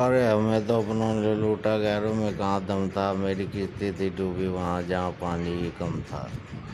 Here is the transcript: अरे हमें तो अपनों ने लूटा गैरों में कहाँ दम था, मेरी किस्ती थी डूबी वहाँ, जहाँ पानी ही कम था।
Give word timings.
अरे 0.00 0.20
हमें 0.26 0.66
तो 0.66 0.78
अपनों 0.82 1.14
ने 1.14 1.34
लूटा 1.34 1.76
गैरों 1.78 2.14
में 2.14 2.36
कहाँ 2.36 2.64
दम 2.66 2.88
था, 2.90 3.12
मेरी 3.14 3.46
किस्ती 3.46 3.92
थी 3.92 4.10
डूबी 4.10 4.46
वहाँ, 4.48 4.82
जहाँ 4.82 5.10
पानी 5.12 5.50
ही 5.62 5.70
कम 5.70 6.00
था। 6.02 6.22